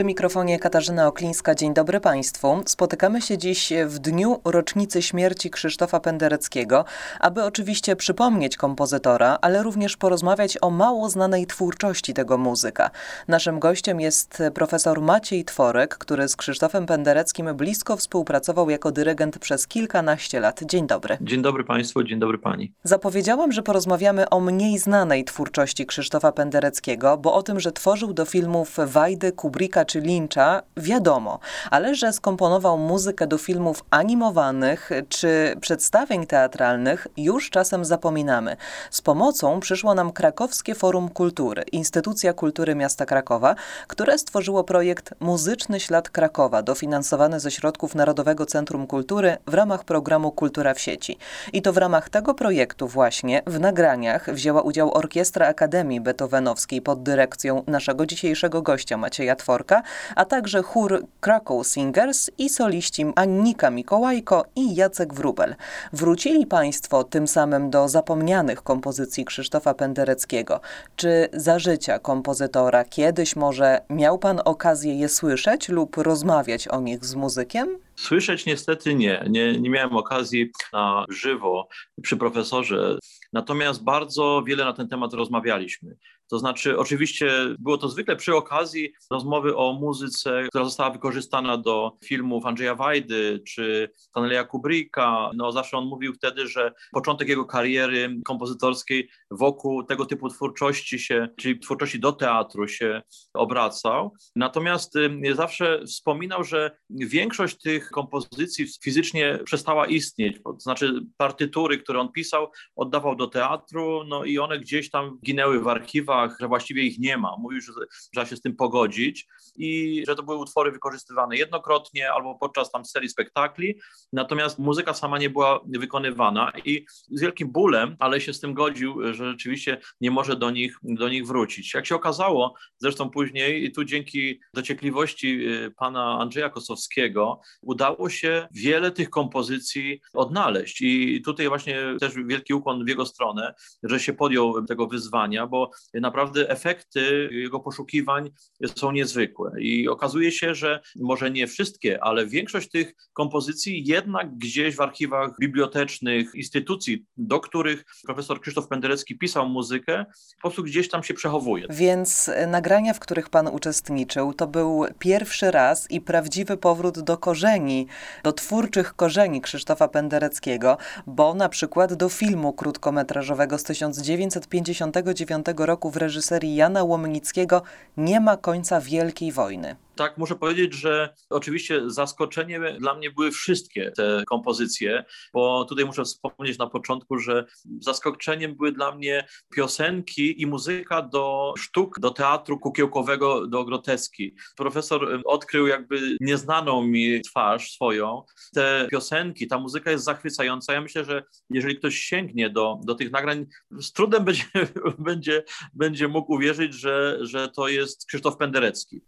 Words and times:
Przy 0.00 0.04
mikrofonie 0.06 0.58
Katarzyna 0.58 1.06
Oklińska. 1.06 1.54
Dzień 1.54 1.74
dobry 1.74 2.00
Państwu. 2.00 2.62
Spotykamy 2.66 3.22
się 3.22 3.38
dziś 3.38 3.72
w 3.86 3.98
dniu 3.98 4.40
rocznicy 4.44 5.02
śmierci 5.02 5.50
Krzysztofa 5.50 6.00
Pendereckiego, 6.00 6.84
aby 7.20 7.44
oczywiście 7.44 7.96
przypomnieć 7.96 8.56
kompozytora, 8.56 9.38
ale 9.40 9.62
również 9.62 9.96
porozmawiać 9.96 10.58
o 10.60 10.70
mało 10.70 11.08
znanej 11.08 11.46
twórczości 11.46 12.14
tego 12.14 12.38
muzyka. 12.38 12.90
Naszym 13.28 13.58
gościem 13.58 14.00
jest 14.00 14.42
profesor 14.54 15.00
Maciej 15.00 15.44
Tworek, 15.44 15.98
który 15.98 16.28
z 16.28 16.36
Krzysztofem 16.36 16.86
Pendereckim 16.86 17.54
blisko 17.54 17.96
współpracował 17.96 18.70
jako 18.70 18.92
dyrygent 18.92 19.38
przez 19.38 19.66
kilkanaście 19.66 20.40
lat. 20.40 20.60
Dzień 20.64 20.86
dobry. 20.86 21.18
Dzień 21.20 21.42
dobry 21.42 21.64
Państwu, 21.64 22.02
dzień 22.02 22.18
dobry 22.18 22.38
Pani. 22.38 22.72
Zapowiedziałam, 22.84 23.52
że 23.52 23.62
porozmawiamy 23.62 24.28
o 24.28 24.40
mniej 24.40 24.78
znanej 24.78 25.24
twórczości 25.24 25.86
Krzysztofa 25.86 26.32
Pendereckiego, 26.32 27.16
bo 27.16 27.34
o 27.34 27.42
tym, 27.42 27.60
że 27.60 27.72
tworzył 27.72 28.12
do 28.12 28.24
filmów 28.24 28.76
Wajdy, 28.86 29.32
Kubricka 29.32 29.84
czy 29.90 30.00
Lyncha, 30.00 30.62
wiadomo, 30.76 31.38
ale 31.70 31.94
że 31.94 32.12
skomponował 32.12 32.78
muzykę 32.78 33.26
do 33.26 33.38
filmów 33.38 33.84
animowanych 33.90 34.90
czy 35.08 35.54
przedstawień 35.60 36.26
teatralnych, 36.26 37.06
już 37.16 37.50
czasem 37.50 37.84
zapominamy. 37.84 38.56
Z 38.90 39.00
pomocą 39.00 39.60
przyszło 39.60 39.94
nam 39.94 40.12
Krakowskie 40.12 40.74
Forum 40.74 41.08
Kultury, 41.08 41.62
instytucja 41.72 42.32
kultury 42.32 42.74
miasta 42.74 43.06
Krakowa, 43.06 43.54
które 43.86 44.18
stworzyło 44.18 44.64
projekt 44.64 45.14
Muzyczny 45.20 45.80
Ślad 45.80 46.10
Krakowa, 46.10 46.62
dofinansowany 46.62 47.40
ze 47.40 47.50
środków 47.50 47.94
Narodowego 47.94 48.46
Centrum 48.46 48.86
Kultury 48.86 49.36
w 49.46 49.54
ramach 49.54 49.84
programu 49.84 50.32
Kultura 50.32 50.74
w 50.74 50.80
sieci. 50.80 51.18
I 51.52 51.62
to 51.62 51.72
w 51.72 51.76
ramach 51.76 52.08
tego 52.08 52.34
projektu 52.34 52.88
właśnie 52.88 53.42
w 53.46 53.60
nagraniach 53.60 54.34
wzięła 54.34 54.62
udział 54.62 54.94
Orkiestra 54.94 55.46
Akademii 55.46 56.00
Beethovenowskiej 56.00 56.82
pod 56.82 57.02
dyrekcją 57.02 57.62
naszego 57.66 58.06
dzisiejszego 58.06 58.62
gościa 58.62 58.96
Macieja 58.96 59.36
Tworka, 59.36 59.69
a 60.16 60.24
także 60.24 60.62
chór 60.62 61.04
Krakow 61.20 61.66
Singers 61.66 62.30
i 62.38 62.48
soliści 62.48 63.04
Annika 63.16 63.70
Mikołajko 63.70 64.44
i 64.56 64.74
Jacek 64.74 65.14
Wrubel. 65.14 65.54
Wrócili 65.92 66.46
Państwo 66.46 67.04
tym 67.04 67.28
samym 67.28 67.70
do 67.70 67.88
zapomnianych 67.88 68.62
kompozycji 68.62 69.24
Krzysztofa 69.24 69.74
Pendereckiego. 69.74 70.60
Czy 70.96 71.28
za 71.32 71.58
życia 71.58 71.98
kompozytora 71.98 72.84
kiedyś 72.84 73.36
może 73.36 73.80
miał 73.90 74.18
Pan 74.18 74.40
okazję 74.44 74.94
je 74.94 75.08
słyszeć 75.08 75.68
lub 75.68 75.96
rozmawiać 75.96 76.68
o 76.68 76.80
nich 76.80 77.04
z 77.04 77.14
muzykiem? 77.14 77.78
Słyszeć 77.96 78.46
niestety 78.46 78.94
nie. 78.94 79.24
nie. 79.30 79.60
Nie 79.60 79.70
miałem 79.70 79.96
okazji 79.96 80.50
na 80.72 81.04
żywo 81.08 81.68
przy 82.02 82.16
profesorze, 82.16 82.98
natomiast 83.32 83.84
bardzo 83.84 84.42
wiele 84.46 84.64
na 84.64 84.72
ten 84.72 84.88
temat 84.88 85.12
rozmawialiśmy. 85.12 85.96
To 86.30 86.38
znaczy, 86.38 86.78
oczywiście 86.78 87.30
było 87.58 87.78
to 87.78 87.88
zwykle 87.88 88.16
przy 88.16 88.36
okazji 88.36 88.92
rozmowy 89.10 89.56
o 89.56 89.72
muzyce, 89.72 90.42
która 90.48 90.64
została 90.64 90.90
wykorzystana 90.90 91.56
do 91.56 91.92
filmów 92.04 92.46
Andrzeja 92.46 92.74
Wajdy 92.74 93.42
czy 93.46 93.90
Stanleya 93.96 94.46
Kubricka. 94.46 95.30
No, 95.34 95.52
zawsze 95.52 95.76
on 95.76 95.86
mówił 95.86 96.14
wtedy, 96.14 96.48
że 96.48 96.72
początek 96.92 97.28
jego 97.28 97.44
kariery 97.44 98.16
kompozytorskiej 98.24 99.08
wokół 99.30 99.84
tego 99.84 100.06
typu 100.06 100.28
twórczości 100.28 100.98
się, 100.98 101.28
czyli 101.38 101.60
twórczości 101.60 102.00
do 102.00 102.12
teatru 102.12 102.68
się 102.68 103.02
obracał. 103.34 104.12
Natomiast 104.36 104.94
zawsze 105.32 105.82
wspominał, 105.86 106.44
że 106.44 106.70
większość 106.90 107.58
tych 107.58 107.90
kompozycji 107.90 108.66
fizycznie 108.82 109.38
przestała 109.44 109.86
istnieć. 109.86 110.36
To 110.44 110.60
znaczy, 110.60 111.00
partytury, 111.16 111.78
które 111.78 112.00
on 112.00 112.12
pisał, 112.12 112.50
oddawał 112.76 113.16
do 113.16 113.26
teatru, 113.26 114.04
no 114.04 114.24
i 114.24 114.38
one 114.38 114.58
gdzieś 114.58 114.90
tam 114.90 115.18
ginęły 115.24 115.60
w 115.60 115.68
archiwach 115.68 116.19
że 116.40 116.48
właściwie 116.48 116.82
ich 116.82 116.98
nie 116.98 117.16
ma. 117.16 117.36
Mówił, 117.38 117.60
że 117.60 117.72
trzeba 118.12 118.26
się 118.26 118.36
z 118.36 118.40
tym 118.40 118.56
pogodzić 118.56 119.26
i 119.56 120.02
że 120.06 120.16
to 120.16 120.22
były 120.22 120.36
utwory 120.36 120.72
wykorzystywane 120.72 121.36
jednokrotnie 121.36 122.12
albo 122.12 122.34
podczas 122.34 122.70
tam 122.70 122.84
serii 122.84 123.08
spektakli, 123.08 123.80
natomiast 124.12 124.58
muzyka 124.58 124.94
sama 124.94 125.18
nie 125.18 125.30
była 125.30 125.60
wykonywana 125.66 126.52
i 126.64 126.84
z 127.10 127.20
wielkim 127.20 127.52
bólem, 127.52 127.96
ale 127.98 128.20
się 128.20 128.34
z 128.34 128.40
tym 128.40 128.54
godził, 128.54 129.14
że 129.14 129.30
rzeczywiście 129.30 129.80
nie 130.00 130.10
może 130.10 130.36
do 130.36 130.50
nich, 130.50 130.78
do 130.82 131.08
nich 131.08 131.26
wrócić. 131.26 131.74
Jak 131.74 131.86
się 131.86 131.94
okazało, 131.94 132.54
zresztą 132.78 133.10
później, 133.10 133.64
i 133.64 133.72
tu 133.72 133.84
dzięki 133.84 134.40
dociekliwości 134.54 135.48
y, 135.48 135.70
pana 135.76 136.18
Andrzeja 136.20 136.50
Kosowskiego, 136.50 137.40
udało 137.62 138.10
się 138.10 138.48
wiele 138.52 138.90
tych 138.90 139.10
kompozycji 139.10 140.00
odnaleźć. 140.12 140.80
I 140.80 141.22
tutaj 141.22 141.48
właśnie 141.48 141.76
też 142.00 142.14
wielki 142.26 142.54
ukłon 142.54 142.84
w 142.84 142.88
jego 142.88 143.06
stronę, 143.06 143.54
że 143.82 144.00
się 144.00 144.12
podjął 144.12 144.66
tego 144.66 144.86
wyzwania, 144.86 145.46
bo 145.46 145.70
na 145.94 146.09
naprawdę 146.10 146.50
efekty 146.50 147.28
jego 147.32 147.60
poszukiwań 147.60 148.30
są 148.76 148.92
niezwykłe. 148.92 149.52
I 149.58 149.88
okazuje 149.88 150.32
się, 150.32 150.54
że 150.54 150.80
może 150.96 151.30
nie 151.30 151.46
wszystkie, 151.46 152.04
ale 152.04 152.26
większość 152.26 152.70
tych 152.70 152.94
kompozycji 153.12 153.84
jednak 153.86 154.36
gdzieś 154.36 154.76
w 154.76 154.80
archiwach 154.80 155.30
bibliotecznych, 155.40 156.34
instytucji, 156.34 157.06
do 157.16 157.40
których 157.40 157.84
profesor 158.06 158.40
Krzysztof 158.40 158.68
Penderecki 158.68 159.18
pisał 159.18 159.48
muzykę, 159.48 160.04
po 160.36 160.40
prostu 160.40 160.62
gdzieś 160.62 160.88
tam 160.88 161.02
się 161.02 161.14
przechowuje. 161.14 161.66
Więc 161.70 162.30
nagrania, 162.46 162.94
w 162.94 163.00
których 163.00 163.28
pan 163.28 163.48
uczestniczył, 163.48 164.34
to 164.34 164.46
był 164.46 164.84
pierwszy 164.98 165.50
raz 165.50 165.90
i 165.90 166.00
prawdziwy 166.00 166.56
powrót 166.56 167.00
do 167.00 167.18
korzeni, 167.18 167.86
do 168.24 168.32
twórczych 168.32 168.94
korzeni 168.94 169.40
Krzysztofa 169.40 169.88
Pendereckiego, 169.88 170.76
bo 171.06 171.34
na 171.34 171.48
przykład 171.48 171.94
do 171.94 172.08
filmu 172.08 172.52
krótkometrażowego 172.52 173.58
z 173.58 173.64
1959 173.64 175.46
roku 175.56 175.90
w 175.90 175.96
reżyserii 176.00 176.54
Jana 176.54 176.84
Łomnickiego 176.84 177.62
nie 177.96 178.20
ma 178.20 178.36
końca 178.36 178.80
Wielkiej 178.80 179.32
Wojny 179.32 179.76
tak 180.00 180.18
muszę 180.18 180.36
powiedzieć, 180.36 180.74
że 180.74 181.14
oczywiście 181.30 181.90
zaskoczeniem 181.90 182.62
dla 182.78 182.94
mnie 182.94 183.10
były 183.10 183.30
wszystkie 183.30 183.92
te 183.96 184.22
kompozycje, 184.26 185.04
bo 185.32 185.64
tutaj 185.64 185.84
muszę 185.84 186.04
wspomnieć 186.04 186.58
na 186.58 186.66
początku, 186.66 187.18
że 187.18 187.44
zaskoczeniem 187.80 188.56
były 188.56 188.72
dla 188.72 188.94
mnie 188.94 189.26
piosenki 189.54 190.42
i 190.42 190.46
muzyka 190.46 191.02
do 191.02 191.54
sztuk, 191.58 191.98
do 191.98 192.10
teatru 192.10 192.58
kukiełkowego, 192.58 193.46
do 193.46 193.64
groteski. 193.64 194.34
Profesor 194.56 195.22
odkrył 195.24 195.66
jakby 195.66 196.16
nieznaną 196.20 196.82
mi 196.82 197.20
twarz 197.20 197.70
swoją. 197.70 198.22
Te 198.54 198.88
piosenki, 198.90 199.46
ta 199.46 199.58
muzyka 199.58 199.90
jest 199.90 200.04
zachwycająca. 200.04 200.72
Ja 200.72 200.80
myślę, 200.80 201.04
że 201.04 201.24
jeżeli 201.50 201.76
ktoś 201.76 201.98
sięgnie 201.98 202.50
do, 202.50 202.80
do 202.84 202.94
tych 202.94 203.10
nagrań, 203.10 203.46
z 203.80 203.92
trudem 203.92 204.24
będzie, 204.24 204.44
będzie, 204.98 205.44
będzie 205.74 206.08
mógł 206.08 206.32
uwierzyć, 206.32 206.74
że, 206.74 207.18
że 207.20 207.48
to 207.48 207.68
jest 207.68 208.06
Krzysztof 208.06 208.36
Penderecki. 208.36 209.00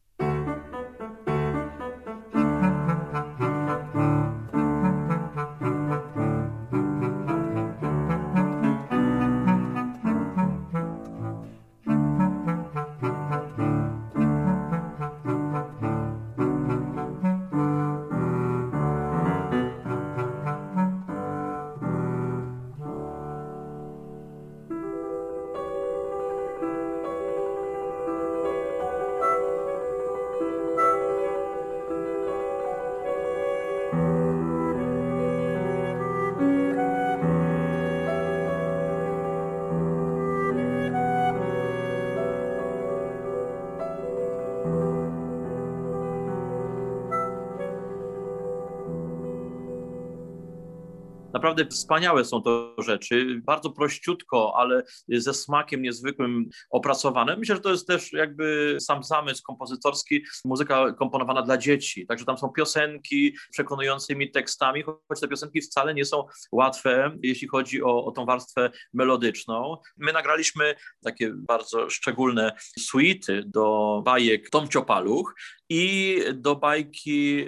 Naprawdę 51.42 51.66
wspaniałe 51.66 52.24
są 52.24 52.42
to 52.42 52.74
rzeczy, 52.78 53.40
bardzo 53.44 53.70
prościutko, 53.70 54.54
ale 54.56 54.82
ze 55.08 55.34
smakiem 55.34 55.82
niezwykłym 55.82 56.48
opracowane. 56.70 57.36
Myślę, 57.36 57.54
że 57.54 57.60
to 57.60 57.70
jest 57.70 57.86
też 57.86 58.12
jakby 58.12 58.76
sam 58.80 59.02
zamysł 59.02 59.42
kompozytorski, 59.42 60.24
muzyka 60.44 60.92
komponowana 60.92 61.42
dla 61.42 61.58
dzieci. 61.58 62.06
Także 62.06 62.24
tam 62.24 62.38
są 62.38 62.48
piosenki 62.48 63.36
przekonującymi 63.50 64.30
tekstami, 64.30 64.82
choć 64.82 65.20
te 65.20 65.28
piosenki 65.28 65.60
wcale 65.60 65.94
nie 65.94 66.04
są 66.04 66.26
łatwe, 66.52 67.18
jeśli 67.22 67.48
chodzi 67.48 67.82
o, 67.82 68.04
o 68.04 68.12
tą 68.12 68.26
warstwę 68.26 68.70
melodyczną. 68.92 69.76
My 69.96 70.12
nagraliśmy 70.12 70.74
takie 71.04 71.32
bardzo 71.34 71.90
szczególne 71.90 72.52
suity 72.78 73.42
do 73.46 74.02
bajek 74.04 74.50
Tom 74.50 74.68
Ciopaluch 74.68 75.34
i 75.74 76.18
do 76.34 76.56
bajki... 76.56 77.46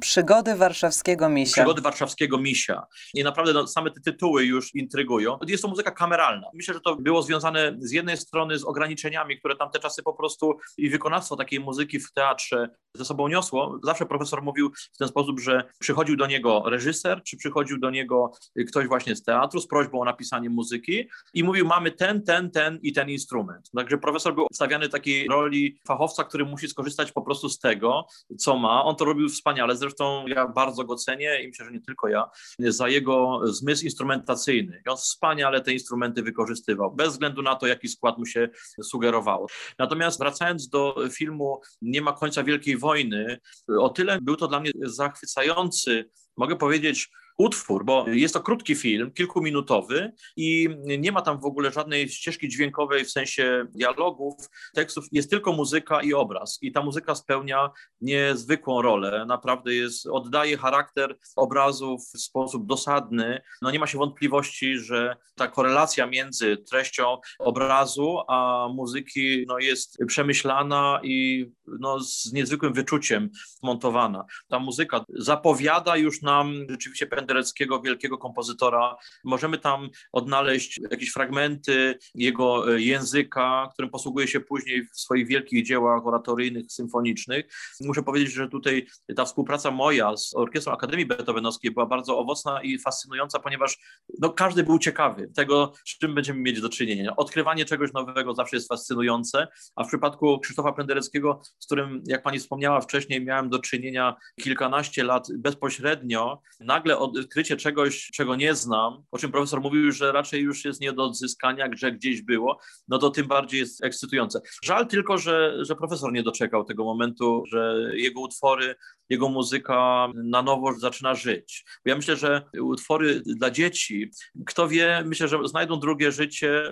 Przygody 0.00 0.54
warszawskiego 0.54 1.28
misia. 1.28 1.52
Przygody 1.52 1.82
warszawskiego 1.82 2.38
misia. 2.38 2.82
I 3.14 3.24
naprawdę 3.24 3.52
no, 3.52 3.66
same 3.66 3.90
te 3.90 4.00
tytuły 4.00 4.44
już 4.44 4.74
intrygują. 4.74 5.38
Jest 5.46 5.62
to 5.62 5.68
muzyka 5.68 5.90
kameralna. 5.90 6.46
Myślę, 6.54 6.74
że 6.74 6.80
to 6.80 6.96
było 6.96 7.22
związane 7.22 7.76
z 7.78 7.92
jednej 7.92 8.16
strony 8.16 8.58
z 8.58 8.64
ograniczeniami, 8.64 9.38
które 9.38 9.56
tamte 9.56 9.78
czasy 9.78 10.02
po 10.02 10.14
prostu 10.14 10.58
i 10.78 10.90
wykonawstwo 10.90 11.36
takiej 11.36 11.60
muzyki 11.60 12.00
w 12.00 12.12
teatrze 12.12 12.68
ze 12.96 13.04
sobą 13.04 13.28
niosło. 13.28 13.78
Zawsze 13.84 14.06
profesor 14.06 14.42
mówił 14.42 14.70
w 14.92 14.98
ten 14.98 15.08
sposób, 15.08 15.40
że 15.40 15.64
przychodził 15.78 16.16
do 16.16 16.26
niego 16.26 16.62
reżyser, 16.66 17.22
czy 17.22 17.36
przychodził 17.36 17.78
do 17.78 17.90
niego 17.90 18.32
ktoś 18.68 18.86
właśnie 18.86 19.16
z 19.16 19.22
teatru 19.22 19.60
z 19.60 19.68
prośbą 19.68 20.00
o 20.00 20.04
napisanie 20.04 20.50
muzyki 20.50 21.08
i 21.34 21.44
mówił, 21.44 21.66
mamy 21.66 21.90
ten, 21.90 22.22
ten, 22.22 22.50
ten 22.50 22.78
i 22.82 22.92
ten 22.92 23.10
instrument. 23.10 23.70
Także 23.76 23.98
profesor 23.98 24.34
był 24.34 24.46
stawiany 24.52 24.88
takiej 24.88 25.28
roli 25.28 25.80
fachowca, 25.86 26.24
który 26.24 26.44
musi 26.44 26.68
skorzystać 26.68 27.12
po 27.12 27.22
prostu 27.22 27.39
z 27.48 27.58
tego, 27.58 28.06
co 28.38 28.56
ma. 28.56 28.84
On 28.84 28.96
to 28.96 29.04
robił 29.04 29.28
wspaniale, 29.28 29.76
zresztą 29.76 30.26
ja 30.26 30.48
bardzo 30.48 30.84
go 30.84 30.96
cenię 30.96 31.42
i 31.42 31.48
myślę, 31.48 31.64
że 31.64 31.72
nie 31.72 31.80
tylko 31.80 32.08
ja, 32.08 32.30
za 32.58 32.88
jego 32.88 33.40
zmysł 33.44 33.84
instrumentacyjny. 33.84 34.82
I 34.86 34.88
on 34.88 34.96
wspaniale 34.96 35.60
te 35.60 35.72
instrumenty 35.72 36.22
wykorzystywał, 36.22 36.94
bez 36.94 37.12
względu 37.12 37.42
na 37.42 37.56
to, 37.56 37.66
jaki 37.66 37.88
skład 37.88 38.18
mu 38.18 38.26
się 38.26 38.48
sugerowało. 38.82 39.46
Natomiast 39.78 40.18
wracając 40.18 40.68
do 40.68 40.96
filmu 41.12 41.60
Nie 41.82 42.02
ma 42.02 42.12
końca 42.12 42.44
Wielkiej 42.44 42.76
Wojny, 42.76 43.38
o 43.78 43.88
tyle 43.88 44.18
był 44.22 44.36
to 44.36 44.48
dla 44.48 44.60
mnie 44.60 44.70
zachwycający, 44.82 46.10
mogę 46.36 46.56
powiedzieć, 46.56 47.10
utwór, 47.40 47.84
bo 47.84 48.04
jest 48.08 48.34
to 48.34 48.40
krótki 48.40 48.74
film, 48.74 49.12
kilkuminutowy 49.12 50.12
i 50.36 50.68
nie 50.98 51.12
ma 51.12 51.22
tam 51.22 51.40
w 51.40 51.44
ogóle 51.44 51.72
żadnej 51.72 52.08
ścieżki 52.08 52.48
dźwiękowej 52.48 53.04
w 53.04 53.10
sensie 53.10 53.66
dialogów, 53.70 54.34
tekstów, 54.74 55.04
jest 55.12 55.30
tylko 55.30 55.52
muzyka 55.52 56.02
i 56.02 56.14
obraz. 56.14 56.58
I 56.62 56.72
ta 56.72 56.82
muzyka 56.82 57.14
spełnia 57.14 57.70
niezwykłą 58.00 58.82
rolę, 58.82 59.24
naprawdę 59.26 59.74
jest, 59.74 60.06
oddaje 60.06 60.56
charakter 60.56 61.16
obrazów 61.36 62.00
w 62.14 62.20
sposób 62.20 62.66
dosadny. 62.66 63.40
No 63.62 63.70
nie 63.70 63.78
ma 63.78 63.86
się 63.86 63.98
wątpliwości, 63.98 64.78
że 64.78 65.16
ta 65.34 65.48
korelacja 65.48 66.06
między 66.06 66.56
treścią 66.70 67.16
obrazu 67.38 68.18
a 68.28 68.68
muzyki 68.74 69.44
no, 69.48 69.58
jest 69.58 69.98
przemyślana 70.06 71.00
i 71.02 71.46
no, 71.80 72.00
z 72.00 72.32
niezwykłym 72.32 72.72
wyczuciem 72.72 73.30
montowana. 73.62 74.24
Ta 74.48 74.58
muzyka 74.58 75.04
zapowiada 75.08 75.96
już 75.96 76.22
nam 76.22 76.54
rzeczywiście 76.70 77.06
Pendereckiego, 77.30 77.80
wielkiego 77.80 78.18
kompozytora. 78.18 78.96
Możemy 79.24 79.58
tam 79.58 79.88
odnaleźć 80.12 80.80
jakieś 80.90 81.12
fragmenty 81.12 81.98
jego 82.14 82.74
e, 82.74 82.80
języka, 82.80 83.68
którym 83.72 83.90
posługuje 83.90 84.28
się 84.28 84.40
później 84.40 84.84
w 84.84 85.00
swoich 85.00 85.26
wielkich 85.26 85.66
dziełach 85.66 86.06
oratoryjnych, 86.06 86.72
symfonicznych. 86.72 87.46
Muszę 87.80 88.02
powiedzieć, 88.02 88.32
że 88.32 88.48
tutaj 88.48 88.86
ta 89.16 89.24
współpraca 89.24 89.70
moja 89.70 90.16
z 90.16 90.34
Orkiestrą 90.34 90.72
Akademii 90.72 91.06
Beethovenowskiej 91.06 91.70
była 91.70 91.86
bardzo 91.86 92.18
owocna 92.18 92.62
i 92.62 92.78
fascynująca, 92.78 93.38
ponieważ 93.38 93.78
no, 94.18 94.30
każdy 94.30 94.62
był 94.62 94.78
ciekawy 94.78 95.30
tego, 95.36 95.72
z 95.86 95.98
czym 95.98 96.14
będziemy 96.14 96.40
mieć 96.40 96.60
do 96.60 96.68
czynienia. 96.68 97.16
Odkrywanie 97.16 97.64
czegoś 97.64 97.92
nowego 97.92 98.34
zawsze 98.34 98.56
jest 98.56 98.68
fascynujące, 98.68 99.48
a 99.76 99.84
w 99.84 99.88
przypadku 99.88 100.38
Krzysztofa 100.38 100.72
Pendereckiego, 100.72 101.40
z 101.58 101.66
którym, 101.66 102.02
jak 102.06 102.22
pani 102.22 102.38
wspomniała 102.38 102.80
wcześniej, 102.80 103.24
miałem 103.24 103.48
do 103.48 103.58
czynienia 103.58 104.16
kilkanaście 104.42 105.04
lat 105.04 105.26
bezpośrednio, 105.38 106.42
nagle 106.60 106.98
odkrycie 107.20 107.56
czegoś, 107.56 108.10
czego 108.14 108.36
nie 108.36 108.54
znam, 108.54 109.02
o 109.10 109.18
czym 109.18 109.32
profesor 109.32 109.60
mówił, 109.60 109.92
że 109.92 110.12
raczej 110.12 110.42
już 110.42 110.64
jest 110.64 110.80
nie 110.80 110.92
do 110.92 111.04
odzyskania, 111.04 111.68
że 111.76 111.92
gdzieś 111.92 112.22
było, 112.22 112.60
no 112.88 112.98
to 112.98 113.10
tym 113.10 113.26
bardziej 113.26 113.60
jest 113.60 113.84
ekscytujące. 113.84 114.40
Żal 114.64 114.86
tylko, 114.86 115.18
że, 115.18 115.64
że 115.64 115.76
profesor 115.76 116.12
nie 116.12 116.22
doczekał 116.22 116.64
tego 116.64 116.84
momentu, 116.84 117.42
że 117.46 117.90
jego 117.94 118.20
utwory, 118.20 118.74
jego 119.08 119.28
muzyka 119.28 120.08
na 120.14 120.42
nowo 120.42 120.74
zaczyna 120.78 121.14
żyć. 121.14 121.64
Ja 121.84 121.96
myślę, 121.96 122.16
że 122.16 122.42
utwory 122.60 123.20
dla 123.20 123.50
dzieci, 123.50 124.10
kto 124.46 124.68
wie, 124.68 125.02
myślę, 125.06 125.28
że 125.28 125.38
znajdą 125.48 125.80
drugie 125.80 126.12
życie. 126.12 126.62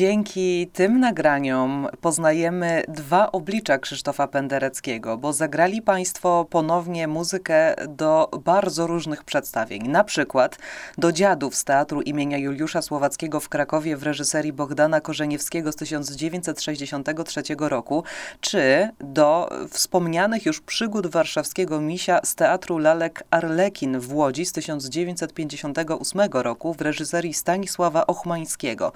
Dzięki 0.00 0.70
tym 0.72 1.00
nagraniom 1.00 1.88
poznajemy 2.00 2.82
dwa 2.88 3.32
oblicza 3.32 3.78
Krzysztofa 3.78 4.28
Pendereckiego, 4.28 5.18
bo 5.18 5.32
zagrali 5.32 5.82
Państwo 5.82 6.46
ponownie 6.50 7.08
muzykę 7.08 7.74
do 7.88 8.30
bardzo 8.44 8.86
różnych 8.86 9.24
przedstawień. 9.24 9.88
Na 9.88 10.04
przykład 10.04 10.58
do 10.98 11.12
Dziadów 11.12 11.54
z 11.54 11.64
Teatru 11.64 12.00
imienia 12.00 12.38
Juliusza 12.38 12.82
Słowackiego 12.82 13.40
w 13.40 13.48
Krakowie 13.48 13.96
w 13.96 14.02
reżyserii 14.02 14.52
Bogdana 14.52 15.00
Korzeniewskiego 15.00 15.72
z 15.72 15.76
1963 15.76 17.42
roku, 17.58 18.04
czy 18.40 18.88
do 19.00 19.50
wspomnianych 19.70 20.46
już 20.46 20.60
przygód 20.60 21.06
warszawskiego 21.06 21.80
misia 21.80 22.20
z 22.24 22.34
Teatru 22.34 22.78
Lalek 22.78 23.24
Arlekin 23.30 24.00
w 24.00 24.14
Łodzi 24.14 24.46
z 24.46 24.52
1958 24.52 26.20
roku 26.32 26.74
w 26.74 26.80
reżyserii 26.80 27.34
Stanisława 27.34 28.06
Ochmańskiego. 28.06 28.92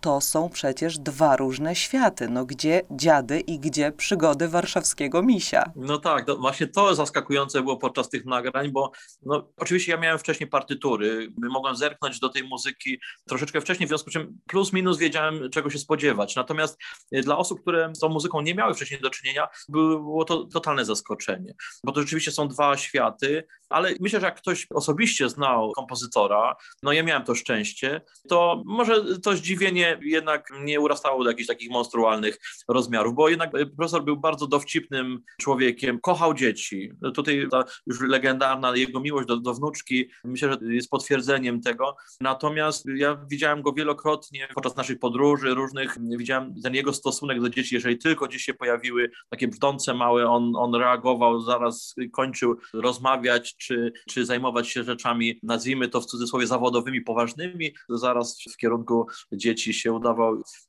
To 0.00 0.20
są 0.20 0.45
przecież 0.48 0.98
dwa 0.98 1.36
różne 1.36 1.74
światy. 1.74 2.28
No 2.28 2.44
gdzie 2.44 2.82
dziady 2.90 3.40
i 3.40 3.58
gdzie 3.58 3.92
przygody 3.92 4.48
warszawskiego 4.48 5.22
misia? 5.22 5.72
No 5.76 5.98
tak, 5.98 6.26
to 6.26 6.36
właśnie 6.36 6.66
to 6.66 6.94
zaskakujące 6.94 7.62
było 7.62 7.76
podczas 7.76 8.08
tych 8.08 8.24
nagrań, 8.24 8.70
bo 8.70 8.92
no, 9.22 9.48
oczywiście 9.56 9.92
ja 9.92 9.98
miałem 9.98 10.18
wcześniej 10.18 10.50
partytury, 10.50 11.32
mogłem 11.50 11.76
zerknąć 11.76 12.20
do 12.20 12.28
tej 12.28 12.44
muzyki 12.44 13.00
troszeczkę 13.28 13.60
wcześniej, 13.60 13.86
w 13.86 13.90
związku 13.90 14.10
z 14.10 14.12
czym 14.12 14.38
plus 14.46 14.72
minus 14.72 14.98
wiedziałem 14.98 15.50
czego 15.50 15.70
się 15.70 15.78
spodziewać. 15.78 16.36
Natomiast 16.36 16.78
y, 17.14 17.22
dla 17.22 17.38
osób, 17.38 17.60
które 17.60 17.92
z 17.94 17.98
tą 17.98 18.08
muzyką 18.08 18.40
nie 18.40 18.54
miały 18.54 18.74
wcześniej 18.74 19.00
do 19.00 19.10
czynienia, 19.10 19.48
było 19.68 20.24
to 20.24 20.44
totalne 20.44 20.84
zaskoczenie, 20.84 21.54
bo 21.84 21.92
to 21.92 22.00
rzeczywiście 22.00 22.32
są 22.32 22.48
dwa 22.48 22.76
światy, 22.76 23.46
ale 23.68 23.94
myślę, 24.00 24.20
że 24.20 24.26
jak 24.26 24.36
ktoś 24.36 24.66
osobiście 24.74 25.28
znał 25.28 25.72
kompozytora, 25.72 26.56
no 26.82 26.92
ja 26.92 27.02
miałem 27.02 27.24
to 27.24 27.34
szczęście, 27.34 28.00
to 28.28 28.62
może 28.66 29.18
to 29.18 29.36
zdziwienie 29.36 29.98
jednak 30.02 30.35
nie 30.64 30.80
urastało 30.80 31.24
do 31.24 31.30
jakichś 31.30 31.46
takich 31.46 31.70
monstrualnych 31.70 32.38
rozmiarów, 32.68 33.14
bo 33.14 33.28
jednak 33.28 33.50
profesor 33.76 34.04
był 34.04 34.16
bardzo 34.16 34.46
dowcipnym 34.46 35.22
człowiekiem, 35.40 36.00
kochał 36.00 36.34
dzieci. 36.34 36.92
Tutaj 37.14 37.46
ta 37.50 37.64
już 37.86 38.00
legendarna 38.00 38.76
jego 38.76 39.00
miłość 39.00 39.28
do, 39.28 39.36
do 39.36 39.54
wnuczki, 39.54 40.10
myślę, 40.24 40.52
że 40.52 40.74
jest 40.74 40.90
potwierdzeniem 40.90 41.60
tego. 41.60 41.96
Natomiast 42.20 42.84
ja 42.96 43.26
widziałem 43.30 43.62
go 43.62 43.72
wielokrotnie 43.72 44.48
podczas 44.54 44.76
naszych 44.76 44.98
podróży 44.98 45.54
różnych, 45.54 45.96
widziałem 46.18 46.54
ten 46.62 46.74
jego 46.74 46.92
stosunek 46.92 47.40
do 47.40 47.50
dzieci, 47.50 47.74
jeżeli 47.74 47.98
tylko 47.98 48.26
gdzieś 48.26 48.42
się 48.42 48.54
pojawiły 48.54 49.10
takie 49.28 49.48
brzdące 49.48 49.94
małe, 49.94 50.28
on, 50.28 50.52
on 50.56 50.74
reagował, 50.74 51.40
zaraz 51.40 51.94
kończył 52.12 52.56
rozmawiać, 52.72 53.56
czy, 53.56 53.92
czy 54.08 54.26
zajmować 54.26 54.68
się 54.68 54.84
rzeczami, 54.84 55.40
nazwijmy 55.42 55.88
to 55.88 56.00
w 56.00 56.06
cudzysłowie 56.06 56.46
zawodowymi, 56.46 57.00
poważnymi, 57.00 57.74
zaraz 57.88 58.38
w 58.52 58.56
kierunku 58.56 59.06
dzieci 59.32 59.74
się 59.74 59.92
udawał. 59.92 60.15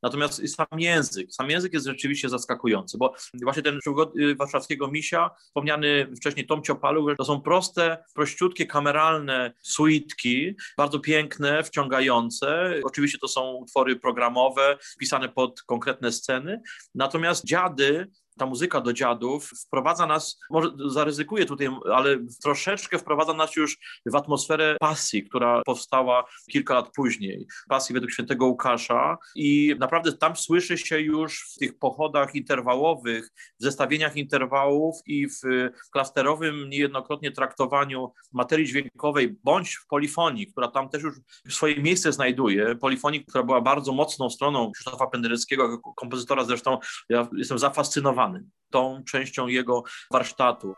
Natomiast 0.03 0.55
sam 0.55 0.79
język, 0.79 1.33
sam 1.33 1.49
język 1.49 1.73
jest 1.73 1.85
rzeczywiście 1.85 2.29
zaskakujący, 2.29 2.97
bo 2.97 3.13
właśnie 3.43 3.63
ten 3.63 3.79
przygód 3.79 4.17
y, 4.17 4.35
warszawskiego 4.35 4.87
misia, 4.87 5.29
wspomniany 5.39 6.07
wcześniej 6.17 6.47
Tom 6.47 6.63
Ciopalu, 6.63 7.15
to 7.15 7.25
są 7.25 7.41
proste, 7.41 8.03
prościutkie, 8.15 8.65
kameralne 8.65 9.53
suitki, 9.63 10.55
bardzo 10.77 10.99
piękne, 10.99 11.63
wciągające. 11.63 12.73
Oczywiście 12.83 13.17
to 13.17 13.27
są 13.27 13.53
utwory 13.53 13.95
programowe, 13.95 14.77
pisane 14.99 15.29
pod 15.29 15.61
konkretne 15.61 16.11
sceny. 16.11 16.61
Natomiast 16.95 17.45
dziady 17.45 18.07
ta 18.37 18.45
muzyka 18.45 18.81
do 18.81 18.93
dziadów 18.93 19.49
wprowadza 19.67 20.05
nas, 20.07 20.39
może 20.49 20.69
zaryzykuję 20.85 21.45
tutaj, 21.45 21.69
ale 21.93 22.17
troszeczkę 22.43 22.99
wprowadza 22.99 23.33
nas 23.33 23.55
już 23.55 23.77
w 24.05 24.15
atmosferę 24.15 24.77
pasji, 24.79 25.23
która 25.23 25.61
powstała 25.65 26.25
kilka 26.51 26.73
lat 26.73 26.91
później. 26.95 27.47
Pasji 27.69 27.93
według 27.93 28.11
świętego 28.11 28.45
Łukasza 28.45 29.17
i 29.35 29.75
naprawdę 29.79 30.13
tam 30.13 30.35
słyszy 30.35 30.77
się 30.77 30.99
już 30.99 31.51
w 31.55 31.59
tych 31.59 31.79
pochodach 31.79 32.35
interwałowych, 32.35 33.29
w 33.59 33.63
zestawieniach 33.63 34.15
interwałów 34.15 34.95
i 35.05 35.27
w 35.27 35.69
klasterowym 35.91 36.69
niejednokrotnie 36.69 37.31
traktowaniu 37.31 38.13
materii 38.33 38.65
dźwiękowej 38.65 39.37
bądź 39.43 39.75
w 39.75 39.87
polifonii, 39.87 40.47
która 40.47 40.67
tam 40.67 40.89
też 40.89 41.03
już 41.03 41.15
swoje 41.49 41.81
miejsce 41.81 42.11
znajduje. 42.11 42.75
Polifonii, 42.75 43.25
która 43.25 43.43
była 43.43 43.61
bardzo 43.61 43.91
mocną 43.93 44.29
stroną 44.29 44.71
Krzysztofa 44.71 45.07
Pendereckiego, 45.07 45.79
kompozytora 45.95 46.43
zresztą 46.43 46.77
ja 47.09 47.27
jestem 47.37 47.59
zafascynowany 47.59 48.26
tą 48.69 49.03
częścią 49.03 49.47
jego 49.47 49.83
warsztatu. 50.11 50.73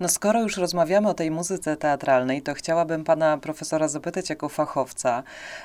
No 0.00 0.08
skoro 0.08 0.42
już 0.42 0.56
rozmawiamy 0.56 1.08
o 1.08 1.14
tej 1.14 1.30
muzyce 1.30 1.76
teatralnej, 1.76 2.42
to 2.42 2.54
chciałabym 2.54 3.04
pana 3.04 3.38
profesora 3.38 3.88
zapytać 3.88 4.30
jako 4.30 4.48
fachowca 4.48 5.22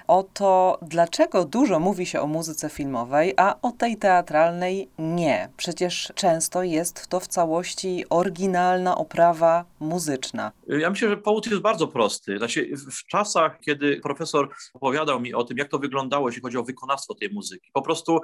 o 0.07 0.23
to, 0.23 0.79
dlaczego 0.81 1.45
dużo 1.45 1.79
mówi 1.79 2.05
się 2.05 2.21
o 2.21 2.27
muzyce 2.27 2.69
filmowej, 2.69 3.33
a 3.37 3.55
o 3.61 3.71
tej 3.71 3.97
teatralnej 3.97 4.89
nie. 4.99 5.49
Przecież 5.57 6.11
często 6.15 6.63
jest 6.63 7.07
to 7.07 7.19
w 7.19 7.27
całości 7.27 8.05
oryginalna 8.09 8.97
oprawa 8.97 9.65
muzyczna. 9.79 10.51
Ja 10.67 10.89
myślę, 10.89 11.09
że 11.09 11.17
powód 11.17 11.47
jest 11.47 11.61
bardzo 11.61 11.87
prosty. 11.87 12.37
Znaczy, 12.37 12.69
w 12.91 13.05
czasach, 13.05 13.59
kiedy 13.59 13.99
profesor 14.03 14.49
opowiadał 14.73 15.19
mi 15.19 15.33
o 15.33 15.43
tym, 15.43 15.57
jak 15.57 15.69
to 15.69 15.79
wyglądało, 15.79 16.29
jeśli 16.29 16.41
chodzi 16.41 16.57
o 16.57 16.63
wykonawstwo 16.63 17.15
tej 17.15 17.29
muzyki, 17.29 17.69
po 17.73 17.81
prostu 17.81 18.19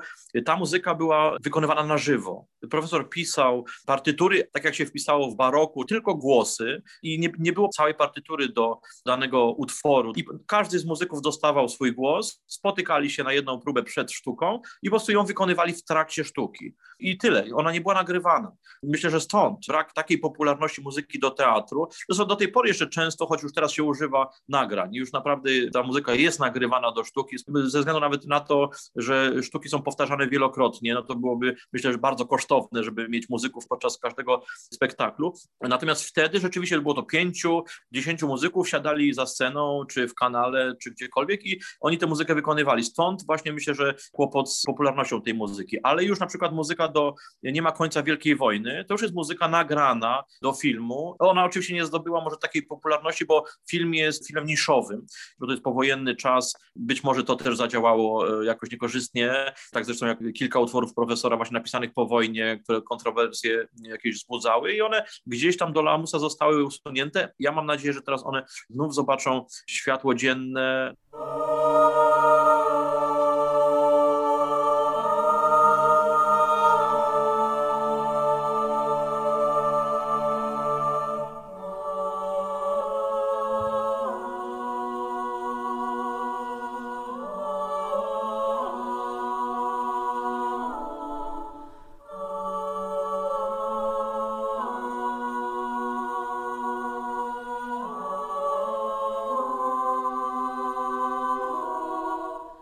ta 0.45 0.57
muzyka 0.57 0.95
była 0.95 1.37
wykonywana 1.43 1.83
na 1.83 1.97
żywo. 1.97 2.45
Profesor 2.69 3.09
pisał 3.09 3.65
partytury, 3.85 4.49
tak 4.51 4.63
jak 4.63 4.75
się 4.75 4.85
wpisało 4.85 5.31
w 5.31 5.35
baroku, 5.35 5.85
tylko 5.85 6.00
tylko 6.01 6.15
głosy 6.15 6.81
i 7.03 7.19
nie, 7.19 7.31
nie 7.39 7.53
było 7.53 7.69
całej 7.69 7.95
partytury 7.95 8.49
do 8.49 8.79
danego 9.05 9.51
utworu. 9.51 10.13
I 10.15 10.25
każdy 10.47 10.79
z 10.79 10.85
muzyków 10.85 11.21
dostawał 11.21 11.69
swój 11.69 11.93
głos, 11.93 12.43
spotykali 12.47 13.09
się 13.09 13.23
na 13.23 13.33
jedną 13.33 13.59
próbę 13.59 13.83
przed 13.83 14.11
sztuką 14.11 14.61
i 14.81 14.89
po 14.89 14.91
prostu 14.91 15.11
ją 15.11 15.25
wykonywali 15.25 15.73
w 15.73 15.83
trakcie 15.83 16.23
sztuki. 16.23 16.75
I 16.99 17.17
tyle. 17.17 17.45
Ona 17.55 17.71
nie 17.71 17.81
była 17.81 17.93
nagrywana. 17.93 18.51
Myślę, 18.83 19.09
że 19.09 19.21
stąd 19.21 19.59
brak 19.67 19.93
takiej 19.93 20.17
popularności 20.17 20.81
muzyki 20.81 21.19
do 21.19 21.31
teatru. 21.31 21.87
Zresztą 22.09 22.25
do 22.25 22.35
tej 22.35 22.47
pory 22.47 22.67
jeszcze 22.67 22.87
często, 22.87 23.27
choć 23.27 23.43
już 23.43 23.53
teraz 23.53 23.71
się 23.71 23.83
używa 23.83 24.29
nagrań. 24.49 24.93
Już 24.93 25.11
naprawdę 25.11 25.49
ta 25.73 25.83
muzyka 25.83 26.13
jest 26.13 26.39
nagrywana 26.39 26.91
do 26.91 27.03
sztuki, 27.03 27.37
ze 27.65 27.79
względu 27.79 27.99
nawet 27.99 28.27
na 28.27 28.39
to, 28.39 28.69
że 28.95 29.43
sztuki 29.43 29.69
są 29.69 29.81
powtarzane 29.81 30.27
wielokrotnie, 30.27 30.93
no 30.93 31.01
to 31.01 31.15
byłoby 31.15 31.55
myślę, 31.73 31.91
że 31.91 31.97
bardzo 31.97 32.25
kosztowne, 32.25 32.83
żeby 32.83 33.09
mieć 33.09 33.29
muzyków 33.29 33.67
podczas 33.67 33.97
każdego 33.97 34.43
spektaklu. 34.73 35.33
Natomiast 35.61 35.90
Natomiast 35.91 36.09
wtedy 36.09 36.39
rzeczywiście 36.39 36.81
było 36.81 36.93
to 36.93 37.03
pięciu, 37.03 37.63
dziesięciu 37.91 38.27
muzyków, 38.27 38.69
siadali 38.69 39.13
za 39.13 39.25
sceną, 39.25 39.85
czy 39.89 40.07
w 40.07 40.13
kanale, 40.13 40.75
czy 40.81 40.91
gdziekolwiek 40.91 41.45
i 41.45 41.61
oni 41.81 41.97
tę 41.97 42.07
muzykę 42.07 42.35
wykonywali. 42.35 42.83
Stąd 42.83 43.25
właśnie 43.25 43.53
myślę, 43.53 43.75
że 43.75 43.95
kłopot 44.11 44.53
z 44.53 44.63
popularnością 44.65 45.21
tej 45.21 45.33
muzyki. 45.33 45.77
Ale 45.83 46.03
już 46.03 46.19
na 46.19 46.25
przykład 46.25 46.53
muzyka 46.53 46.87
do 46.87 47.15
Nie 47.43 47.61
ma 47.61 47.71
końca 47.71 48.03
Wielkiej 48.03 48.35
Wojny, 48.35 48.85
to 48.87 48.93
już 48.93 49.01
jest 49.01 49.13
muzyka 49.13 49.47
nagrana 49.47 50.23
do 50.41 50.53
filmu. 50.53 51.15
Ona 51.19 51.45
oczywiście 51.45 51.73
nie 51.73 51.85
zdobyła 51.85 52.23
może 52.23 52.37
takiej 52.37 52.63
popularności, 52.63 53.25
bo 53.25 53.45
film 53.69 53.93
jest 53.93 54.27
filmem 54.27 54.45
niszowym, 54.45 55.05
bo 55.39 55.45
to 55.45 55.51
jest 55.51 55.63
powojenny 55.63 56.15
czas. 56.15 56.53
Być 56.75 57.03
może 57.03 57.23
to 57.23 57.35
też 57.35 57.57
zadziałało 57.57 58.41
e, 58.41 58.45
jakoś 58.45 58.71
niekorzystnie. 58.71 59.53
Tak 59.71 59.85
zresztą 59.85 60.07
jak 60.07 60.19
kilka 60.35 60.59
utworów 60.59 60.93
profesora 60.93 61.37
właśnie 61.37 61.53
napisanych 61.53 61.93
po 61.93 62.05
wojnie, 62.05 62.59
które 62.63 62.81
kontrowersje 62.81 63.67
jakieś 63.83 64.15
wzbudzały 64.15 64.73
i 64.73 64.81
one 64.81 65.05
gdzieś 65.27 65.57
tam 65.57 65.73
do 65.73 65.80
do 65.80 65.80
lamusa 65.81 66.19
zostały 66.19 66.63
usunięte. 66.63 67.33
Ja 67.39 67.51
mam 67.51 67.65
nadzieję, 67.65 67.93
że 67.93 68.01
teraz 68.01 68.25
one 68.25 68.45
znów 68.69 68.95
zobaczą 68.95 69.45
światło 69.67 70.15
dzienne. 70.15 70.93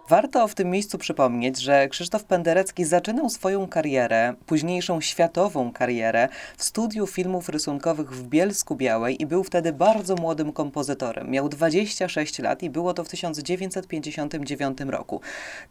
Warto 0.09 0.47
w 0.47 0.55
tym 0.55 0.69
miejscu 0.69 0.97
przypomnieć, 0.97 1.59
że 1.59 1.87
Krzysztof 1.87 2.23
Penderecki 2.23 2.85
zaczynał 2.85 3.29
swoją 3.29 3.67
karierę, 3.67 4.33
późniejszą 4.45 5.01
światową 5.01 5.71
karierę, 5.71 6.29
w 6.57 6.63
studiu 6.63 7.07
filmów 7.07 7.49
rysunkowych 7.49 8.11
w 8.11 8.23
Bielsku 8.23 8.75
Białej 8.75 9.21
i 9.21 9.25
był 9.25 9.43
wtedy 9.43 9.73
bardzo 9.73 10.15
młodym 10.15 10.53
kompozytorem. 10.53 11.29
Miał 11.29 11.49
26 11.49 12.39
lat 12.39 12.63
i 12.63 12.69
było 12.69 12.93
to 12.93 13.03
w 13.03 13.09
1959 13.09 14.77
roku. 14.87 15.21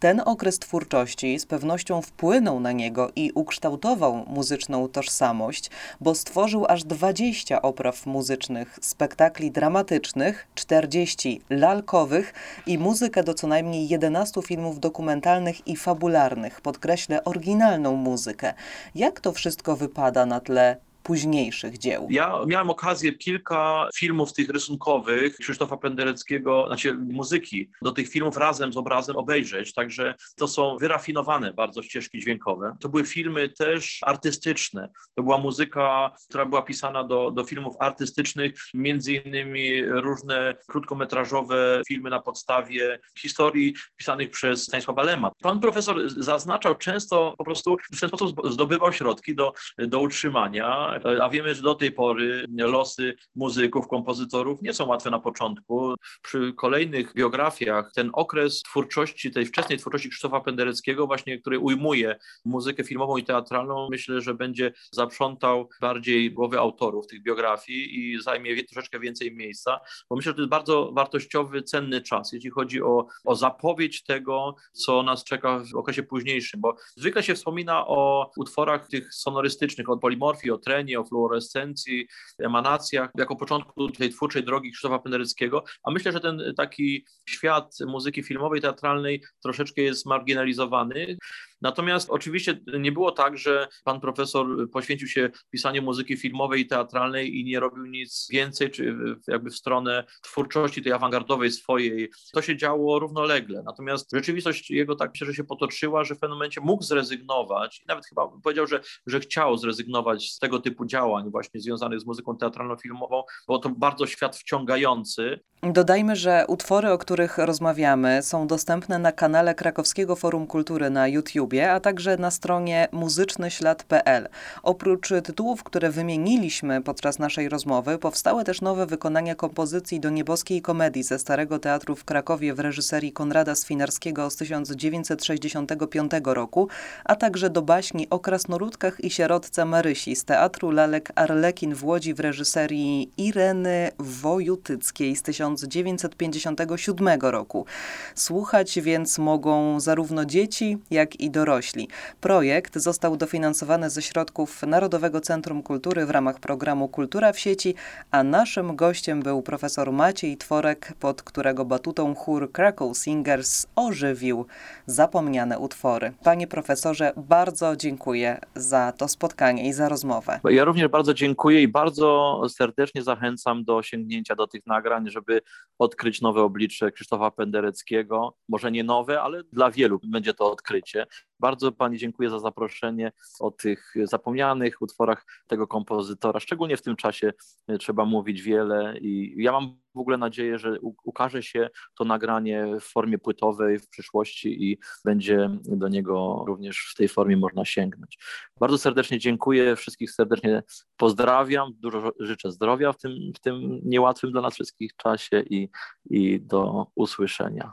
Ten 0.00 0.22
okres 0.24 0.58
twórczości 0.58 1.38
z 1.38 1.46
pewnością 1.46 2.02
wpłynął 2.02 2.60
na 2.60 2.72
niego 2.72 3.10
i 3.16 3.32
ukształtował 3.34 4.24
muzyczną 4.26 4.88
tożsamość, 4.88 5.70
bo 6.00 6.14
stworzył 6.14 6.66
aż 6.68 6.84
20 6.84 7.62
opraw 7.62 8.06
muzycznych, 8.06 8.78
spektakli 8.82 9.50
dramatycznych, 9.50 10.46
40 10.54 11.40
lalkowych 11.50 12.34
i 12.66 12.78
muzykę 12.78 13.24
do 13.24 13.34
co 13.34 13.46
najmniej 13.46 13.88
11 13.88 14.27
15 14.28 14.42
filmów 14.48 14.80
dokumentalnych 14.80 15.66
i 15.68 15.76
fabularnych, 15.76 16.60
podkreślę 16.60 17.24
oryginalną 17.24 17.96
muzykę. 17.96 18.54
Jak 18.94 19.20
to 19.20 19.32
wszystko 19.32 19.76
wypada 19.76 20.26
na 20.26 20.40
tle 20.40 20.76
późniejszych 21.08 21.78
dzieł. 21.78 22.06
Ja 22.10 22.38
miałem 22.46 22.70
okazję 22.70 23.12
kilka 23.12 23.88
filmów 23.96 24.32
tych 24.32 24.48
rysunkowych 24.48 25.36
Krzysztofa 25.36 25.76
Pendereckiego, 25.76 26.64
znaczy 26.66 26.94
muzyki, 26.94 27.70
do 27.82 27.92
tych 27.92 28.08
filmów 28.08 28.36
razem 28.36 28.72
z 28.72 28.76
obrazem 28.76 29.16
obejrzeć, 29.16 29.74
także 29.74 30.14
to 30.36 30.48
są 30.48 30.76
wyrafinowane 30.76 31.52
bardzo 31.52 31.82
ścieżki 31.82 32.20
dźwiękowe. 32.20 32.76
To 32.80 32.88
były 32.88 33.04
filmy 33.04 33.48
też 33.48 33.98
artystyczne. 34.02 34.88
To 35.14 35.22
była 35.22 35.38
muzyka, 35.38 36.10
która 36.28 36.46
była 36.46 36.62
pisana 36.62 37.04
do, 37.04 37.30
do 37.30 37.44
filmów 37.44 37.74
artystycznych, 37.80 38.54
między 38.74 39.12
innymi 39.12 39.84
różne 39.84 40.54
krótkometrażowe 40.66 41.82
filmy 41.88 42.10
na 42.10 42.20
podstawie 42.20 42.98
historii 43.18 43.74
pisanych 43.96 44.30
przez 44.30 44.62
Stanisława 44.62 45.02
Lema. 45.02 45.30
Pan 45.42 45.60
profesor 45.60 46.10
zaznaczał 46.10 46.74
często 46.74 47.34
po 47.38 47.44
prostu 47.44 47.76
w 47.92 48.00
ten 48.00 48.08
sposób 48.08 48.40
zdobywał 48.50 48.92
środki 48.92 49.34
do, 49.34 49.52
do 49.78 50.00
utrzymania 50.00 50.97
a 51.22 51.28
wiemy, 51.28 51.54
że 51.54 51.62
do 51.62 51.74
tej 51.74 51.92
pory 51.92 52.46
losy 52.58 53.16
muzyków, 53.34 53.88
kompozytorów 53.88 54.62
nie 54.62 54.74
są 54.74 54.86
łatwe 54.86 55.10
na 55.10 55.20
początku. 55.20 55.94
Przy 56.22 56.52
kolejnych 56.56 57.14
biografiach 57.14 57.92
ten 57.92 58.10
okres 58.12 58.62
twórczości, 58.62 59.30
tej 59.30 59.46
wczesnej 59.46 59.78
twórczości 59.78 60.08
Krzysztofa 60.08 60.40
Pendereckiego, 60.40 61.06
właśnie, 61.06 61.38
który 61.38 61.58
ujmuje 61.58 62.16
muzykę 62.44 62.84
filmową 62.84 63.16
i 63.16 63.24
teatralną, 63.24 63.88
myślę, 63.90 64.20
że 64.20 64.34
będzie 64.34 64.72
zaprzątał 64.92 65.68
bardziej 65.80 66.32
głowy 66.32 66.58
autorów 66.58 67.06
tych 67.06 67.22
biografii 67.22 68.12
i 68.12 68.22
zajmie 68.22 68.64
troszeczkę 68.64 69.00
więcej 69.00 69.34
miejsca, 69.34 69.80
bo 70.10 70.16
myślę, 70.16 70.30
że 70.30 70.34
to 70.34 70.40
jest 70.40 70.50
bardzo 70.50 70.92
wartościowy, 70.92 71.62
cenny 71.62 72.02
czas, 72.02 72.32
jeśli 72.32 72.50
chodzi 72.50 72.82
o, 72.82 73.06
o 73.24 73.36
zapowiedź 73.36 74.02
tego, 74.02 74.54
co 74.72 75.02
nas 75.02 75.24
czeka 75.24 75.62
w 75.72 75.76
okresie 75.76 76.02
późniejszym, 76.02 76.60
bo 76.60 76.76
zwykle 76.96 77.22
się 77.22 77.34
wspomina 77.34 77.86
o 77.86 78.30
utworach 78.36 78.88
tych 78.88 79.14
sonorystycznych, 79.14 79.90
o 79.90 79.98
polimorfii, 79.98 80.50
o 80.50 80.58
trenie, 80.58 80.87
o 80.96 81.04
fluorescencji, 81.04 82.06
emanacjach, 82.38 83.10
jako 83.18 83.36
początku 83.36 83.90
tej 83.90 84.10
twórczej 84.10 84.44
drogi 84.44 84.72
Krzysztofa 84.72 84.98
Pendereckiego, 84.98 85.64
a 85.82 85.90
myślę, 85.90 86.12
że 86.12 86.20
ten 86.20 86.42
taki 86.56 87.06
świat 87.28 87.74
muzyki 87.86 88.22
filmowej, 88.22 88.60
teatralnej 88.60 89.22
troszeczkę 89.42 89.82
jest 89.82 90.06
marginalizowany. 90.06 91.16
Natomiast 91.60 92.10
oczywiście 92.10 92.60
nie 92.80 92.92
było 92.92 93.12
tak, 93.12 93.38
że 93.38 93.68
pan 93.84 94.00
profesor 94.00 94.70
poświęcił 94.70 95.08
się 95.08 95.30
pisaniu 95.50 95.82
muzyki 95.82 96.16
filmowej 96.16 96.60
i 96.60 96.66
teatralnej 96.66 97.40
i 97.40 97.44
nie 97.44 97.60
robił 97.60 97.86
nic 97.86 98.28
więcej, 98.30 98.70
czy 98.70 98.96
jakby 99.28 99.50
w 99.50 99.56
stronę 99.56 100.04
twórczości 100.22 100.82
tej 100.82 100.92
awangardowej 100.92 101.50
swojej. 101.50 102.10
To 102.32 102.42
się 102.42 102.56
działo 102.56 102.98
równolegle. 102.98 103.62
Natomiast 103.62 104.10
rzeczywistość 104.12 104.70
jego 104.70 104.96
tak 104.96 105.16
się, 105.16 105.26
że 105.26 105.34
się 105.34 105.44
potoczyła, 105.44 106.04
że 106.04 106.14
w 106.14 106.18
pewnym 106.18 106.38
momencie 106.38 106.60
mógł 106.60 106.82
zrezygnować. 106.82 107.82
Nawet 107.88 108.06
chyba 108.06 108.28
powiedział, 108.42 108.66
że, 108.66 108.80
że 109.06 109.20
chciał 109.20 109.56
zrezygnować 109.56 110.30
z 110.30 110.38
tego 110.38 110.58
typu 110.58 110.86
działań 110.86 111.30
właśnie 111.30 111.60
związanych 111.60 112.00
z 112.00 112.06
muzyką 112.06 112.36
teatralno-filmową, 112.36 113.22
bo 113.48 113.58
to 113.58 113.68
bardzo 113.68 114.06
świat 114.06 114.36
wciągający. 114.36 115.40
Dodajmy, 115.62 116.16
że 116.16 116.44
utwory, 116.48 116.90
o 116.90 116.98
których 116.98 117.38
rozmawiamy, 117.38 118.22
są 118.22 118.46
dostępne 118.46 118.98
na 118.98 119.12
kanale 119.12 119.54
Krakowskiego 119.54 120.16
Forum 120.16 120.46
Kultury 120.46 120.90
na 120.90 121.08
YouTubie, 121.48 121.72
a 121.72 121.80
także 121.80 122.16
na 122.16 122.30
stronie 122.30 122.88
muzycznyślad.pl. 122.92 124.28
Oprócz 124.62 125.08
tytułów, 125.24 125.64
które 125.64 125.90
wymieniliśmy 125.90 126.82
podczas 126.82 127.18
naszej 127.18 127.48
rozmowy, 127.48 127.98
powstały 127.98 128.44
też 128.44 128.60
nowe 128.60 128.86
wykonania 128.86 129.34
kompozycji 129.34 130.00
do 130.00 130.10
nieboskiej 130.10 130.62
komedii 130.62 131.02
ze 131.02 131.18
Starego 131.18 131.58
Teatru 131.58 131.96
w 131.96 132.04
Krakowie 132.04 132.54
w 132.54 132.60
reżyserii 132.60 133.12
Konrada 133.12 133.54
Swinarskiego 133.54 134.30
z 134.30 134.36
1965 134.36 136.12
roku, 136.24 136.68
a 137.04 137.16
także 137.16 137.50
do 137.50 137.62
baśni 137.62 138.10
o 138.10 138.18
krasnoludkach 138.18 139.04
i 139.04 139.10
sierotce 139.10 139.64
Marysi 139.64 140.16
z 140.16 140.24
Teatru 140.24 140.70
Lalek 140.70 141.12
Arlekin 141.14 141.74
w 141.74 141.84
Łodzi 141.84 142.14
w 142.14 142.20
reżyserii 142.20 143.10
Ireny 143.16 143.90
Wojutyckiej 143.98 145.16
z 145.16 145.22
1965 145.22 145.98
1957 146.38 147.20
roku. 147.20 147.66
Słuchać 148.14 148.80
więc 148.80 149.18
mogą 149.18 149.80
zarówno 149.80 150.24
dzieci, 150.24 150.78
jak 150.90 151.20
i 151.20 151.30
dorośli. 151.38 151.88
Projekt 152.20 152.78
został 152.78 153.16
dofinansowany 153.16 153.90
ze 153.90 154.02
środków 154.02 154.62
Narodowego 154.62 155.20
Centrum 155.20 155.62
Kultury 155.62 156.06
w 156.06 156.10
ramach 156.10 156.40
programu 156.40 156.88
Kultura 156.88 157.32
w 157.32 157.38
sieci, 157.38 157.74
a 158.10 158.22
naszym 158.22 158.76
gościem 158.76 159.22
był 159.22 159.42
profesor 159.42 159.92
Maciej 159.92 160.36
Tworek, 160.36 160.92
pod 161.00 161.22
którego 161.22 161.64
batutą 161.64 162.14
chór 162.14 162.52
Krakow 162.52 162.96
Singers 162.96 163.66
ożywił 163.76 164.46
zapomniane 164.86 165.58
utwory. 165.58 166.12
Panie 166.24 166.46
profesorze, 166.46 167.12
bardzo 167.16 167.76
dziękuję 167.76 168.40
za 168.54 168.92
to 168.92 169.08
spotkanie 169.08 169.68
i 169.68 169.72
za 169.72 169.88
rozmowę. 169.88 170.40
Ja 170.50 170.64
również 170.64 170.88
bardzo 170.88 171.14
dziękuję 171.14 171.62
i 171.62 171.68
bardzo 171.68 172.40
serdecznie 172.48 173.02
zachęcam 173.02 173.64
do 173.64 173.82
sięgnięcia 173.82 174.34
do 174.34 174.46
tych 174.46 174.66
nagrań, 174.66 175.10
żeby 175.10 175.40
odkryć 175.78 176.20
nowe 176.20 176.42
oblicze 176.42 176.92
Krzysztofa 176.92 177.30
Pendereckiego. 177.30 178.36
Może 178.48 178.70
nie 178.70 178.84
nowe, 178.84 179.22
ale 179.22 179.44
dla 179.52 179.70
wielu 179.70 180.00
będzie 180.04 180.34
to 180.34 180.52
odkrycie. 180.52 181.06
Bardzo 181.40 181.72
Pani 181.72 181.98
dziękuję 181.98 182.30
za 182.30 182.38
zaproszenie 182.38 183.12
o 183.40 183.50
tych 183.50 183.94
zapomnianych 184.02 184.82
utworach 184.82 185.26
tego 185.46 185.66
kompozytora. 185.66 186.40
Szczególnie 186.40 186.76
w 186.76 186.82
tym 186.82 186.96
czasie 186.96 187.32
e, 187.68 187.78
trzeba 187.78 188.04
mówić 188.04 188.42
wiele 188.42 188.98
i 188.98 189.34
ja 189.42 189.52
mam 189.52 189.80
w 189.94 189.98
ogóle 189.98 190.16
nadzieję, 190.16 190.58
że 190.58 190.78
ukaże 191.04 191.42
się 191.42 191.70
to 191.98 192.04
nagranie 192.04 192.66
w 192.80 192.84
formie 192.84 193.18
płytowej 193.18 193.78
w 193.78 193.88
przyszłości 193.88 194.70
i 194.70 194.78
będzie 195.04 195.50
do 195.64 195.88
niego 195.88 196.44
również 196.46 196.90
w 196.92 196.94
tej 196.94 197.08
formie 197.08 197.36
można 197.36 197.64
sięgnąć. 197.64 198.18
Bardzo 198.60 198.78
serdecznie 198.78 199.18
dziękuję, 199.18 199.76
wszystkich 199.76 200.10
serdecznie 200.10 200.62
pozdrawiam, 200.96 201.72
dużo 201.74 202.12
życzę 202.20 202.52
zdrowia 202.52 202.92
w 202.92 202.98
tym, 202.98 203.12
w 203.36 203.40
tym 203.40 203.80
niełatwym 203.84 204.32
dla 204.32 204.40
nas 204.40 204.54
wszystkich 204.54 204.96
czasie 204.96 205.40
i, 205.50 205.68
i 206.10 206.40
do 206.40 206.86
usłyszenia. 206.94 207.72